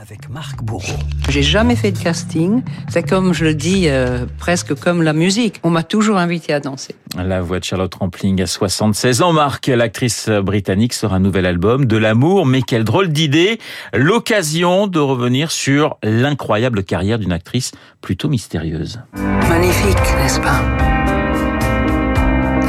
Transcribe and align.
avec 0.00 0.28
Marc 0.28 0.62
Bourreau. 0.62 0.98
J'ai 1.28 1.42
jamais 1.42 1.74
fait 1.74 1.90
de 1.90 1.98
casting. 1.98 2.62
C'est 2.88 3.02
comme 3.02 3.32
je 3.32 3.44
le 3.44 3.54
dis, 3.54 3.88
euh, 3.88 4.26
presque 4.38 4.74
comme 4.74 5.02
la 5.02 5.12
musique. 5.12 5.60
On 5.64 5.70
m'a 5.70 5.82
toujours 5.82 6.18
invité 6.18 6.52
à 6.52 6.60
danser. 6.60 6.94
La 7.16 7.40
voix 7.40 7.58
de 7.58 7.64
Charlotte 7.64 7.94
Rampling 7.94 8.40
à 8.42 8.46
76 8.46 9.22
ans. 9.22 9.32
Marc, 9.32 9.66
l'actrice 9.66 10.28
britannique, 10.28 10.94
sort 10.94 11.14
un 11.14 11.20
nouvel 11.20 11.46
album, 11.46 11.86
De 11.86 11.96
l'amour, 11.96 12.46
mais 12.46 12.62
quelle 12.62 12.84
drôle 12.84 13.08
d'idée. 13.08 13.58
L'occasion 13.92 14.86
de 14.86 15.00
revenir 15.00 15.50
sur 15.50 15.96
l'incroyable 16.02 16.84
carrière 16.84 17.18
d'une 17.18 17.32
actrice 17.32 17.72
plutôt 18.00 18.28
mystérieuse. 18.28 19.00
Magnifique, 19.48 19.96
n'est-ce 20.18 20.40
pas? 20.40 20.60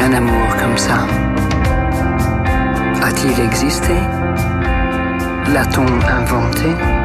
Un 0.02 0.14
amour 0.14 0.56
comme 0.58 0.78
ça. 0.78 1.06
A-t-il 3.04 3.46
existé 3.46 3.94
L'a-t-on 5.54 5.86
inventé? 6.08 6.99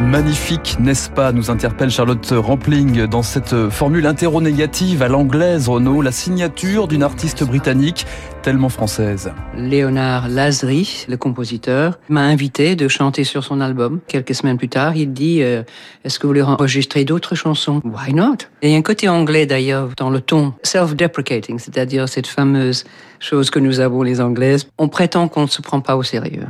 Magnifique, 0.00 0.76
n'est-ce 0.80 1.10
pas 1.10 1.30
nous 1.30 1.50
interpelle 1.50 1.90
Charlotte 1.90 2.32
Rampling 2.34 3.06
dans 3.06 3.22
cette 3.22 3.68
formule 3.68 4.06
interro-négative 4.06 5.02
à 5.02 5.08
l'anglaise, 5.08 5.68
Renaud, 5.68 6.00
la 6.00 6.10
signature 6.10 6.88
d'une 6.88 7.02
artiste 7.02 7.44
britannique 7.44 8.06
tellement 8.42 8.70
française. 8.70 9.30
Léonard 9.54 10.28
Lazry, 10.28 11.04
le 11.06 11.18
compositeur, 11.18 11.98
m'a 12.08 12.22
invité 12.22 12.76
de 12.76 12.88
chanter 12.88 13.24
sur 13.24 13.44
son 13.44 13.60
album. 13.60 14.00
Quelques 14.08 14.34
semaines 14.34 14.56
plus 14.56 14.70
tard, 14.70 14.96
il 14.96 15.12
dit 15.12 15.42
euh, 15.42 15.62
Est-ce 16.04 16.18
que 16.18 16.26
vous 16.26 16.30
voulez 16.30 16.42
enregistrer 16.42 17.04
d'autres 17.04 17.34
chansons? 17.34 17.82
Why 17.84 18.14
not? 18.14 18.36
Il 18.62 18.70
y 18.70 18.74
a 18.74 18.78
un 18.78 18.82
côté 18.82 19.08
anglais 19.08 19.44
d'ailleurs 19.44 19.90
dans 19.98 20.08
le 20.08 20.22
ton 20.22 20.54
self-deprecating, 20.62 21.58
c'est-à-dire 21.58 22.08
cette 22.08 22.26
fameuse 22.26 22.84
chose 23.18 23.50
que 23.50 23.58
nous 23.58 23.80
avons 23.80 24.02
les 24.02 24.20
Anglaises. 24.20 24.66
On 24.78 24.88
prétend 24.88 25.28
qu'on 25.28 25.42
ne 25.42 25.48
se 25.48 25.60
prend 25.60 25.80
pas 25.80 25.96
au 25.96 26.02
sérieux. 26.02 26.46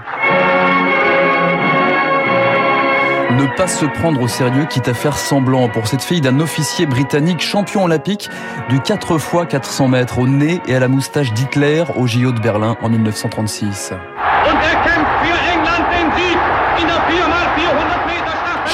Ne 3.30 3.46
pas 3.56 3.68
se 3.68 3.84
prendre 3.84 4.20
au 4.20 4.26
sérieux, 4.26 4.66
quitte 4.68 4.88
à 4.88 4.94
faire 4.94 5.16
semblant 5.16 5.68
pour 5.68 5.86
cette 5.86 6.02
fille 6.02 6.20
d'un 6.20 6.40
officier 6.40 6.86
britannique 6.86 7.40
champion 7.40 7.84
olympique 7.84 8.28
du 8.68 8.80
4 8.80 9.14
x 9.14 9.46
400 9.48 9.88
mètres 9.88 10.18
au 10.18 10.26
nez 10.26 10.60
et 10.66 10.74
à 10.74 10.80
la 10.80 10.88
moustache 10.88 11.32
d'Hitler 11.32 11.84
au 11.96 12.08
JO 12.08 12.32
de 12.32 12.40
Berlin 12.40 12.76
en 12.82 12.88
1936. 12.88 13.92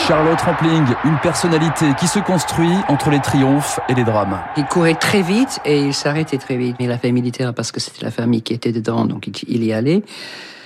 Charlotte 0.07 0.41
Rampling, 0.41 0.85
une 1.05 1.19
personnalité 1.19 1.87
qui 1.99 2.07
se 2.07 2.19
construit 2.21 2.73
entre 2.89 3.11
les 3.11 3.21
triomphes 3.21 3.81
et 3.89 3.95
les 3.95 4.05
drames. 4.05 4.41
Il 4.57 4.65
courait 4.65 4.95
très 4.95 5.21
vite 5.21 5.61
et 5.65 5.81
il 5.81 5.93
s'arrêtait 5.93 6.39
très 6.39 6.57
vite. 6.57 6.77
Il 6.81 6.91
a 6.93 6.99
fait 6.99 7.13
militaire 7.13 7.53
parce 7.53 7.73
que 7.73 7.81
c'était 7.81 8.05
la 8.05 8.11
famille 8.11 8.41
qui 8.41 8.55
était 8.55 8.73
dedans, 8.73 9.05
donc 9.05 9.29
il 9.49 9.65
y 9.65 9.73
allait. 9.73 10.03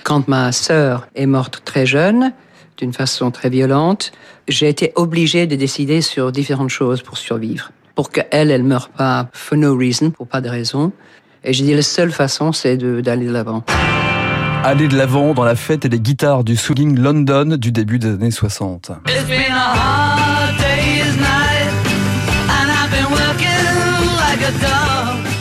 Quand 0.03 0.27
ma 0.27 0.51
sœur 0.51 1.07
est 1.15 1.25
morte 1.25 1.63
très 1.65 1.85
jeune, 1.85 2.31
d'une 2.77 2.93
façon 2.93 3.31
très 3.31 3.49
violente, 3.49 4.11
j'ai 4.47 4.69
été 4.69 4.91
obligée 4.95 5.47
de 5.47 5.55
décider 5.55 6.01
sur 6.01 6.31
différentes 6.31 6.69
choses 6.69 7.01
pour 7.01 7.17
survivre. 7.17 7.71
Pour 7.95 8.09
qu'elle, 8.09 8.51
elle 8.51 8.63
meure 8.63 8.89
pas 8.89 9.29
for 9.33 9.57
no 9.57 9.77
reason, 9.77 10.11
pour 10.11 10.27
pas 10.27 10.41
de 10.41 10.49
raison. 10.49 10.91
Et 11.43 11.53
j'ai 11.53 11.63
dit 11.63 11.73
la 11.73 11.81
seule 11.81 12.11
façon, 12.11 12.51
c'est 12.51 12.77
d'aller 12.77 13.25
de 13.25 13.31
l'avant. 13.31 13.63
Aller 14.63 14.87
de 14.87 14.95
l'avant 14.95 15.33
dans 15.33 15.43
la 15.43 15.55
fête 15.55 15.85
et 15.85 15.89
les 15.89 15.99
guitares 15.99 16.43
du 16.43 16.55
swing 16.55 16.97
London 16.97 17.57
du 17.57 17.71
début 17.71 17.97
des 17.97 18.09
années 18.09 18.31
60. 18.31 18.91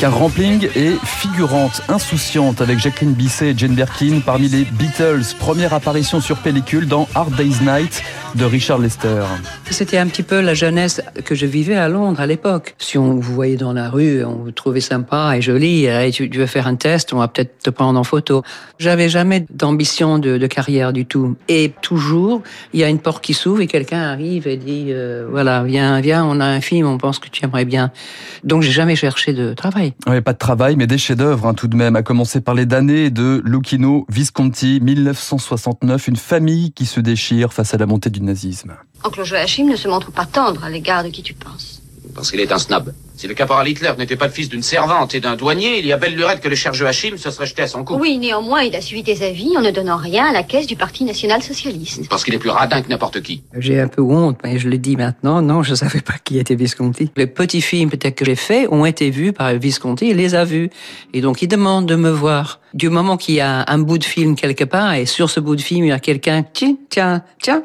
Car 0.01 0.19
Rampling 0.19 0.67
est 0.77 0.97
figurante 1.05 1.83
insouciante 1.89 2.63
avec 2.63 2.79
Jacqueline 2.79 3.13
Bisset 3.13 3.51
et 3.51 3.55
Jane 3.59 3.75
Birkin 3.75 4.21
parmi 4.25 4.49
les 4.49 4.65
Beatles. 4.65 5.35
Première 5.39 5.75
apparition 5.75 6.23
sur 6.23 6.39
pellicule 6.39 6.89
dans 6.89 7.07
Hard 7.15 7.35
Day's 7.37 7.61
Night 7.61 8.03
de 8.35 8.45
Richard 8.45 8.79
Lester. 8.79 9.25
C'était 9.71 9.99
un 9.99 10.07
petit 10.07 10.23
peu 10.23 10.41
la 10.41 10.55
jeunesse 10.55 11.01
que 11.25 11.35
je 11.35 11.47
vivais 11.47 11.77
à 11.77 11.89
Londres 11.89 12.21
à 12.21 12.27
l'époque. 12.27 12.75
Si 12.79 12.99
on 12.99 13.15
vous 13.15 13.35
voyait 13.35 13.57
dans 13.57 13.73
la 13.73 13.89
rue, 13.89 14.25
on 14.25 14.37
vous 14.37 14.51
trouvait 14.51 14.81
sympa 14.81 15.33
et 15.37 15.43
joli, 15.43 15.87
et 15.87 16.11
tu, 16.13 16.29
veux 16.29 16.47
faire 16.47 16.67
un 16.67 16.75
test, 16.75 17.13
on 17.13 17.19
va 17.19 17.29
peut-être 17.29 17.59
te 17.63 17.71
prendre 17.71 17.99
en 17.99 18.05
photo. 18.05 18.43
J'avais 18.79 19.09
jamais 19.09 19.47
d'ambition 19.51 20.19
de, 20.19 20.47
carrière 20.47 20.93
du 20.93 21.07
tout. 21.07 21.37
Et 21.49 21.73
toujours, 21.81 22.43
il 22.73 22.81
y 22.81 22.85
a 22.85 22.89
une 22.89 22.99
porte 22.99 23.23
qui 23.23 23.35
s'ouvre 23.35 23.61
et 23.61 23.67
quelqu'un 23.67 24.03
arrive 24.03 24.47
et 24.49 24.57
dit, 24.57 24.87
euh, 24.89 25.27
voilà, 25.31 25.63
viens, 25.63 26.01
viens, 26.01 26.25
on 26.25 26.41
a 26.41 26.47
un 26.47 26.61
film, 26.61 26.87
on 26.87 26.99
pense 26.99 27.19
que 27.19 27.29
tu 27.29 27.45
aimerais 27.45 27.65
bien. 27.65 27.91
Donc 28.45 28.63
j'ai 28.63 28.73
jamais 28.73 28.97
cherché 28.97 29.33
de 29.33 29.55
travail. 29.55 29.95
Oui, 30.07 30.21
pas 30.21 30.33
de 30.33 30.39
travail, 30.39 30.77
mais 30.77 30.87
des 30.87 30.99
chefs-d'œuvre 30.99 31.47
hein, 31.47 31.55
tout 31.55 31.69
de 31.69 31.77
même, 31.77 31.97
à 31.97 32.03
commencer 32.03 32.41
par 32.41 32.55
les 32.55 32.67
damnés 32.67 33.11
de 33.11 33.43
Lucchino 33.45 34.07
Visconti, 34.09 34.81
1969, 34.83 36.09
une 36.09 36.17
famille 36.17 36.73
qui 36.73 36.87
se 36.87 37.01
déchire 37.01 37.53
face 37.53 37.75
à 37.75 37.77
la 37.77 37.87
montée 37.87 38.11
du 38.11 38.20
nazisme. 38.23 38.77
Oncle 39.05 39.25
Joachim 39.25 39.65
ne 39.65 39.77
se 39.77 39.89
montre 39.89 40.11
pas 40.11 40.27
tendre 40.27 40.65
à 40.65 40.71
l'égard 40.71 41.05
de 41.05 41.09
qui 41.09 41.23
tu 41.23 41.35
penses. 41.35 41.81
Parce 42.15 42.31
qu'il 42.31 42.41
est 42.41 42.53
un 42.53 42.59
snob. 42.59 42.93
Si 43.17 43.29
le 43.29 43.35
caporal 43.35 43.69
Hitler 43.69 43.93
n'était 43.99 44.17
pas 44.17 44.27
le 44.27 44.33
fils 44.33 44.49
d'une 44.49 44.63
servante 44.63 45.15
et 45.15 45.21
d'un 45.21 45.37
douanier, 45.37 45.79
il 45.79 45.87
y 45.87 45.93
a 45.93 45.99
belle 45.99 46.15
lurette 46.15 46.41
que 46.41 46.49
le 46.49 46.57
cher 46.57 46.73
Joachim 46.73 47.19
se 47.19 47.31
serait 47.31 47.47
jeté 47.47 47.63
à 47.63 47.67
son 47.67 47.85
cou. 47.85 47.99
Oui, 48.01 48.17
néanmoins, 48.17 48.63
il 48.63 48.75
a 48.75 48.81
suivi 48.81 49.03
tes 49.03 49.25
avis 49.25 49.57
en 49.59 49.61
ne 49.61 49.71
donnant 49.71 49.99
rien 49.99 50.25
à 50.25 50.33
la 50.33 50.43
caisse 50.43 50.67
du 50.67 50.75
Parti 50.75 51.05
national-socialiste. 51.05 52.09
Parce 52.09 52.25
qu'il 52.25 52.35
est 52.35 52.39
plus 52.39 52.51
radin 52.51 52.81
que 52.81 52.89
n'importe 52.89 53.21
qui. 53.21 53.43
J'ai 53.59 53.79
un 53.79 53.89
peu 53.89 54.01
honte, 54.01 54.39
mais 54.43 54.59
je 54.59 54.69
le 54.69 54.79
dis 54.79 54.97
maintenant, 54.97 55.43
non, 55.43 55.63
je 55.63 55.75
savais 55.75 56.01
pas 56.01 56.15
qui 56.25 56.39
était 56.39 56.55
Visconti. 56.55 57.11
Les 57.17 57.27
petits 57.27 57.61
films 57.61 57.91
peut-être 57.91 58.15
que 58.15 58.25
j'ai 58.25 58.37
faits 58.37 58.69
ont 58.71 58.87
été 58.87 59.11
vus 59.11 59.35
par 59.35 59.53
Visconti, 59.53 60.09
il 60.09 60.17
les 60.17 60.35
a 60.35 60.45
vus. 60.45 60.71
Et 61.13 61.21
donc 61.21 61.43
il 61.43 61.49
demande 61.49 61.87
de 61.87 61.97
me 61.97 62.11
voir. 62.11 62.61
Du 62.73 62.89
moment 62.89 63.17
qu'il 63.19 63.35
y 63.35 63.41
a 63.41 63.65
un 63.69 63.79
bout 63.79 63.99
de 63.99 64.05
film 64.05 64.35
quelque 64.35 64.65
part, 64.65 64.95
et 64.95 65.05
sur 65.05 65.29
ce 65.29 65.41
bout 65.41 65.57
de 65.57 65.61
film, 65.61 65.85
il 65.85 65.89
y 65.89 65.93
a 65.93 65.99
quelqu'un, 66.01 66.43
tiens, 66.43 66.77
tiens, 66.89 67.23
tiens, 67.43 67.65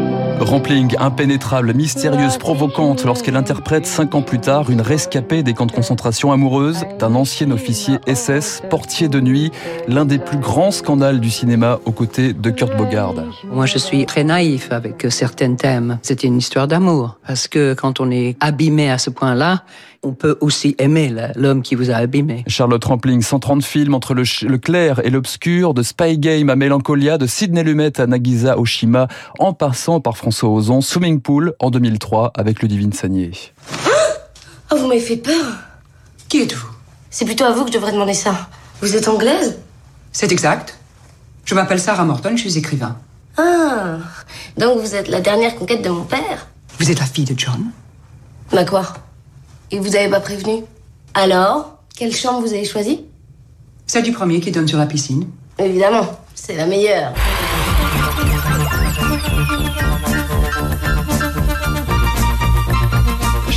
Rampling, 0.39 0.95
impénétrable, 0.99 1.73
mystérieuse, 1.73 2.37
provocante 2.37 3.05
lorsqu'elle 3.05 3.35
interprète 3.35 3.85
cinq 3.85 4.15
ans 4.15 4.21
plus 4.21 4.39
tard 4.39 4.69
une 4.69 4.81
rescapée 4.81 5.43
des 5.43 5.53
camps 5.53 5.65
de 5.65 5.71
concentration 5.71 6.31
amoureuse 6.31 6.83
d'un 6.99 7.15
ancien 7.15 7.51
officier 7.51 7.99
SS, 8.07 8.61
portier 8.69 9.07
de 9.07 9.19
nuit, 9.19 9.51
l'un 9.87 10.05
des 10.05 10.19
plus 10.19 10.37
grands 10.37 10.71
scandales 10.71 11.19
du 11.19 11.29
cinéma 11.29 11.79
aux 11.85 11.91
côtés 11.91 12.33
de 12.33 12.49
Kurt 12.49 12.75
Bogard. 12.75 13.13
Moi, 13.51 13.65
je 13.65 13.77
suis 13.77 14.05
très 14.05 14.23
naïf 14.23 14.71
avec 14.71 15.05
certains 15.09 15.55
thèmes. 15.55 15.99
C'était 16.01 16.27
une 16.27 16.37
histoire 16.37 16.67
d'amour. 16.67 17.17
Parce 17.25 17.47
que 17.47 17.73
quand 17.73 17.99
on 17.99 18.11
est 18.11 18.35
abîmé 18.39 18.91
à 18.91 18.97
ce 18.97 19.09
point-là, 19.09 19.63
on 20.03 20.13
peut 20.13 20.37
aussi 20.41 20.75
aimer 20.79 21.13
l'homme 21.35 21.61
qui 21.61 21.75
vous 21.75 21.91
a 21.91 21.95
abîmé. 21.95 22.43
Charlotte 22.47 22.83
Rampling, 22.83 23.21
130 23.21 23.63
films 23.63 23.93
entre 23.93 24.13
le, 24.13 24.57
clair 24.57 24.99
et 25.05 25.09
l'obscur, 25.09 25.73
de 25.73 25.83
Spy 25.83 26.17
Game 26.17 26.49
à 26.49 26.55
Mélancolia, 26.55 27.17
de 27.17 27.27
Sidney 27.27 27.63
Lumet 27.63 27.99
à 27.99 28.07
Nagisa 28.07 28.57
Oshima, 28.57 29.07
en 29.37 29.53
passant 29.53 29.99
par 29.99 30.17
François 30.17 30.49
Ozon, 30.49 30.81
Swimming 30.81 31.21
Pool 31.21 31.53
en 31.59 31.69
2003 31.69 32.31
avec 32.35 32.61
Ludivine 32.61 32.93
Sagnier. 32.93 33.31
Oh, 34.71 34.75
vous 34.77 34.87
m'avez 34.87 34.99
fait 34.99 35.17
peur. 35.17 35.45
Qui 36.29 36.41
êtes-vous? 36.41 36.69
C'est 37.09 37.25
plutôt 37.25 37.43
à 37.43 37.51
vous 37.51 37.65
que 37.65 37.69
je 37.69 37.75
devrais 37.75 37.91
demander 37.91 38.13
ça. 38.13 38.49
Vous 38.81 38.95
êtes 38.95 39.07
anglaise? 39.07 39.59
C'est 40.11 40.31
exact. 40.31 40.79
Je 41.45 41.53
m'appelle 41.53 41.79
Sarah 41.79 42.05
Morton, 42.05 42.31
je 42.35 42.41
suis 42.41 42.57
écrivain. 42.57 42.97
Ah, 43.37 43.97
donc 44.57 44.79
vous 44.79 44.95
êtes 44.95 45.09
la 45.09 45.21
dernière 45.21 45.55
conquête 45.55 45.83
de 45.83 45.89
mon 45.89 46.03
père? 46.03 46.47
Vous 46.79 46.89
êtes 46.89 46.99
la 46.99 47.05
fille 47.05 47.25
de 47.25 47.37
John? 47.37 47.71
Bah 48.51 48.65
quoi? 48.65 48.93
Et 49.71 49.79
vous 49.79 49.95
avez 49.95 50.09
pas 50.09 50.19
prévenu? 50.19 50.63
Alors, 51.13 51.77
quelle 51.95 52.15
chambre 52.15 52.41
vous 52.41 52.53
avez 52.53 52.65
choisie? 52.65 53.05
Celle 53.87 54.03
du 54.03 54.11
premier 54.11 54.39
qui 54.39 54.51
donne 54.51 54.67
sur 54.67 54.77
la 54.77 54.85
piscine. 54.85 55.27
Évidemment, 55.57 56.07
c'est 56.33 56.55
la 56.55 56.65
meilleure. 56.65 57.13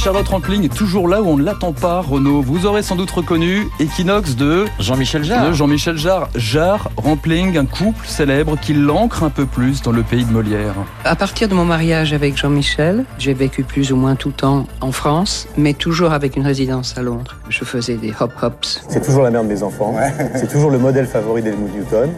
Charlotte 0.04 0.28
Rampling 0.28 0.64
est 0.66 0.74
toujours 0.74 1.08
là 1.08 1.22
où 1.22 1.28
on 1.28 1.38
ne 1.38 1.42
l'attend 1.42 1.72
pas, 1.72 2.02
Renaud. 2.02 2.42
Vous 2.42 2.66
aurez 2.66 2.82
sans 2.82 2.94
doute 2.94 3.10
reconnu 3.10 3.66
Equinox 3.80 4.36
de 4.36 4.66
Jean-Michel 4.78 5.24
Jarre. 5.24 5.48
De 5.48 5.54
Jean-Michel 5.54 5.96
Jarre. 5.96 6.28
Jarre, 6.34 6.90
Rampling, 6.98 7.56
un 7.56 7.64
couple 7.64 8.06
célèbre 8.06 8.58
qui 8.60 8.74
l'ancre 8.74 9.22
un 9.22 9.30
peu 9.30 9.46
plus 9.46 9.80
dans 9.80 9.92
le 9.92 10.02
pays 10.02 10.26
de 10.26 10.30
Molière. 10.30 10.74
À 11.06 11.16
partir 11.16 11.48
de 11.48 11.54
mon 11.54 11.64
mariage 11.64 12.12
avec 12.12 12.36
Jean-Michel, 12.36 13.06
j'ai 13.16 13.32
vécu 13.32 13.62
plus 13.62 13.92
ou 13.92 13.96
moins 13.96 14.14
tout 14.14 14.28
le 14.28 14.34
temps 14.34 14.66
en 14.82 14.92
France, 14.92 15.48
mais 15.56 15.72
toujours 15.72 16.12
avec 16.12 16.36
une 16.36 16.44
résidence 16.44 16.98
à 16.98 17.00
Londres. 17.00 17.36
Je 17.48 17.64
faisais 17.64 17.94
des 17.94 18.12
hop-hops. 18.20 18.82
C'est 18.90 19.02
toujours 19.02 19.22
la 19.22 19.30
mère 19.30 19.42
de 19.42 19.48
mes 19.48 19.62
enfants. 19.62 19.94
C'est 20.34 20.52
toujours 20.52 20.70
le 20.70 20.76
modèle 20.76 21.06
favori 21.06 21.40
d'Helmut 21.40 21.74
Newton. 21.74 22.10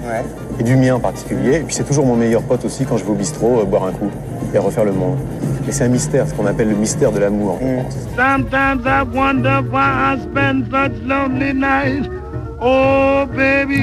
Et 0.59 0.65
du 0.65 0.75
mien 0.75 0.97
en 0.97 1.01
particulier. 1.01 1.59
Et 1.59 1.61
puis 1.61 1.73
c'est 1.77 1.85
toujours 1.87 2.05
mon 2.05 2.17
meilleur 2.17 2.43
pote 2.43 2.65
aussi 2.65 2.85
quand 2.85 2.97
je 2.97 3.05
vais 3.05 3.11
au 3.11 3.15
bistrot 3.15 3.61
euh, 3.61 3.65
boire 3.65 3.85
un 3.85 3.93
coup 3.93 4.11
et 4.53 4.59
refaire 4.59 4.85
le 4.85 4.93
monde. 4.93 5.19
Et 5.69 5.73
c'est 5.73 5.85
un 5.85 5.89
mystère, 5.89 6.29
ce 6.29 6.35
qu'on 6.35 6.47
appelle 6.47 6.69
le 6.69 6.77
mystère 6.77 7.13
de 7.13 7.19
l'amour. 7.19 7.59
Mm. 7.61 7.91
Sometimes 8.17 8.87
I 8.87 9.03
wonder 9.13 9.61
why 9.71 10.15
I 10.15 10.21
spend 10.21 10.67
such 10.71 10.93
lonely 11.07 11.53
nights 11.53 12.11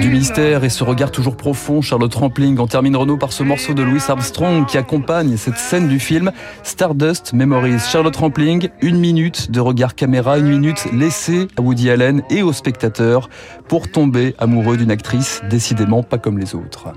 Du 0.01 0.09
mystère 0.09 0.63
et 0.63 0.69
ce 0.69 0.83
regard 0.83 1.11
toujours 1.11 1.37
profond, 1.37 1.81
Charlotte 1.81 2.13
Rampling. 2.15 2.57
On 2.59 2.65
termine 2.65 2.95
Renault 2.95 3.17
par 3.17 3.31
ce 3.31 3.43
morceau 3.43 3.75
de 3.75 3.83
Louis 3.83 4.01
Armstrong 4.07 4.65
qui 4.65 4.79
accompagne 4.79 5.37
cette 5.37 5.57
scène 5.57 5.87
du 5.87 5.99
film 5.99 6.31
Stardust 6.63 7.33
Memories. 7.33 7.79
Charlotte 7.79 8.15
Rampling, 8.15 8.69
une 8.81 8.97
minute 8.97 9.51
de 9.51 9.59
regard 9.59 9.93
caméra, 9.93 10.39
une 10.39 10.49
minute 10.49 10.87
laissée 10.91 11.47
à 11.55 11.61
Woody 11.61 11.91
Allen 11.91 12.23
et 12.31 12.41
aux 12.41 12.53
spectateurs 12.53 13.29
pour 13.67 13.91
tomber 13.91 14.33
amoureux 14.39 14.77
d'une 14.77 14.91
actrice 14.91 15.41
décidément 15.49 16.01
pas 16.01 16.17
comme 16.17 16.39
les 16.39 16.55
autres. 16.55 16.93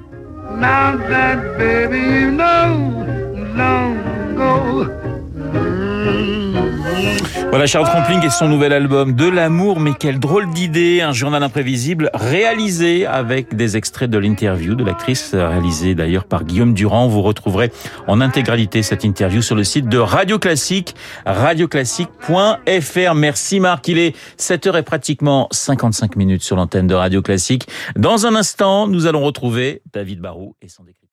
Voilà 7.56 7.66
Charles 7.66 7.86
Trampling 7.86 8.22
et 8.22 8.28
son 8.28 8.48
nouvel 8.48 8.74
album 8.74 9.14
De 9.14 9.26
l'amour, 9.26 9.80
mais 9.80 9.94
quelle 9.94 10.18
drôle 10.18 10.50
d'idée, 10.50 11.00
un 11.00 11.12
journal 11.12 11.42
imprévisible 11.42 12.10
réalisé 12.12 13.06
avec 13.06 13.56
des 13.56 13.78
extraits 13.78 14.10
de 14.10 14.18
l'interview 14.18 14.74
de 14.74 14.84
l'actrice, 14.84 15.34
réalisée 15.34 15.94
d'ailleurs 15.94 16.24
par 16.24 16.44
Guillaume 16.44 16.74
Durand. 16.74 17.08
Vous 17.08 17.22
retrouverez 17.22 17.72
en 18.08 18.20
intégralité 18.20 18.82
cette 18.82 19.04
interview 19.04 19.40
sur 19.40 19.54
le 19.54 19.64
site 19.64 19.88
de 19.88 19.96
Radio 19.96 20.38
Classique, 20.38 20.94
radioclassique.fr. 21.24 23.14
Merci 23.14 23.60
Marc, 23.60 23.88
il 23.88 23.98
est 23.98 24.14
7h 24.38 24.78
et 24.78 24.82
pratiquement 24.82 25.48
55 25.50 26.16
minutes 26.16 26.42
sur 26.42 26.56
l'antenne 26.56 26.86
de 26.86 26.94
Radio 26.94 27.22
Classique. 27.22 27.68
Dans 27.96 28.26
un 28.26 28.34
instant, 28.34 28.86
nous 28.86 29.06
allons 29.06 29.22
retrouver 29.22 29.80
David 29.94 30.20
Barou 30.20 30.56
et 30.60 30.68
son 30.68 30.84
décret. 30.84 31.06